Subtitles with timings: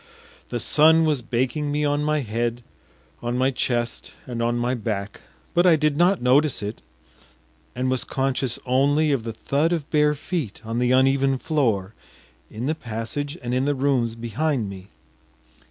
[0.49, 2.63] The sun was baking me on my head,
[3.21, 5.21] on my chest, and on my back,
[5.53, 6.81] but I did not notice it,
[7.75, 11.93] and was conscious only of the thud of bare feet on the uneven floor
[12.49, 14.87] in the passage and in the rooms behind me.